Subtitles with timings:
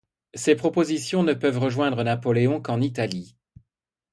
[0.33, 3.37] Ces propositions ne peuvent rejoindre Napoléon qu'en Italie.